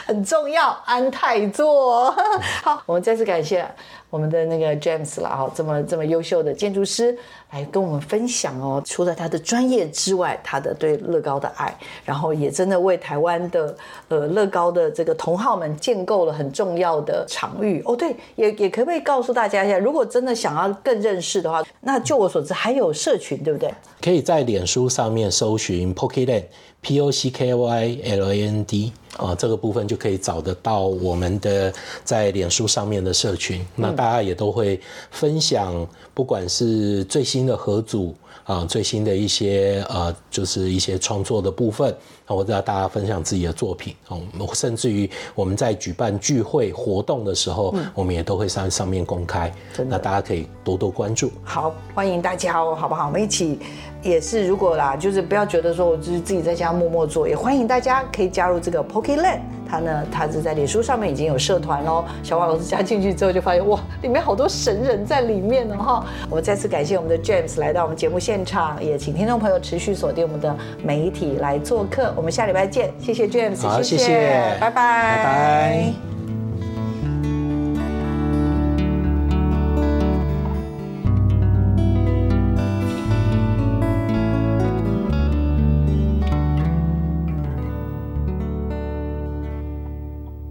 [0.07, 2.13] 很重要，安泰座。
[2.63, 3.67] 好，我们再次感谢
[4.09, 7.19] 我们的那个 James 了哈，这么这么优秀的建筑师
[7.51, 8.81] 来跟我们分享哦。
[8.87, 13.77] 除了他的专业之外，他的对乐高的爱，然后也真的为台湾的
[14.07, 17.97] 呃乐高的这个同好们建构了很重要的场域哦。
[17.97, 23.75] 对，也也可不可以告诉大家一下，如果真的想要更认识的话，那就我所知还有社群，对不对？
[24.01, 26.45] 可以在脸书上面搜寻 Pockyland
[26.87, 31.73] Pocketland，P O C K Y L A N D 啊，这个部分就可以找得到我们的
[32.05, 33.67] 在脸书上面的社群。
[33.75, 34.81] 那大家也都会
[35.11, 38.15] 分享，不管是最新的合组
[38.45, 41.95] 啊，最新的一些呃，就是一些创作的部分，
[42.27, 44.21] 或者大家分享自己的作品哦，
[44.55, 49.53] 甚至于我们在举办聚会活动的时候，我们也都会上上面公开，
[49.89, 51.31] 那大家可以多多关注。
[51.43, 53.07] 好，欢迎大家哦，好不好？
[53.07, 53.59] 我们一起
[54.03, 59.41] 也是，如果啦，就是不要觉得说我就是自己在家默默做，也欢迎大家可以加入这个 Poke Land。
[59.69, 62.05] 它呢，他是在脸书上面已经有社团喽。
[62.23, 66.05] 小王老师加进去之后，就发现哇，里面好多神人在里面呢哈。
[66.31, 72.13] 我们再次感谢我们的 James 来到我们节目现场，也请听众朋友持续锁定我们的媒体来做客。
[72.17, 76.16] 我们下礼拜见，谢谢 James，好，谢谢，拜拜，拜拜。